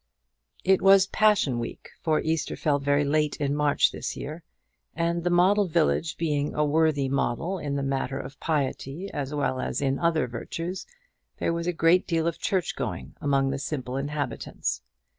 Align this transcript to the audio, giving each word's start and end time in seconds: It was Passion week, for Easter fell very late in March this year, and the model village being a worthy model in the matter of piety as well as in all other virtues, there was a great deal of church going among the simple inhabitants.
It 0.63 0.81
was 0.81 1.05
Passion 1.05 1.59
week, 1.59 1.91
for 2.01 2.21
Easter 2.21 2.55
fell 2.55 2.79
very 2.79 3.03
late 3.05 3.35
in 3.37 3.53
March 3.55 3.91
this 3.91 4.17
year, 4.17 4.41
and 4.95 5.23
the 5.23 5.29
model 5.29 5.67
village 5.67 6.17
being 6.17 6.55
a 6.55 6.65
worthy 6.65 7.07
model 7.07 7.59
in 7.59 7.75
the 7.75 7.83
matter 7.83 8.17
of 8.19 8.39
piety 8.39 9.11
as 9.11 9.31
well 9.35 9.59
as 9.59 9.79
in 9.79 9.99
all 9.99 10.05
other 10.07 10.25
virtues, 10.25 10.87
there 11.37 11.53
was 11.53 11.67
a 11.67 11.71
great 11.71 12.07
deal 12.07 12.25
of 12.25 12.39
church 12.39 12.75
going 12.75 13.13
among 13.21 13.51
the 13.51 13.59
simple 13.59 13.95
inhabitants. 13.95 14.81